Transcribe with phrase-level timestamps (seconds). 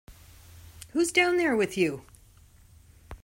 [0.93, 2.05] Who's down there with you?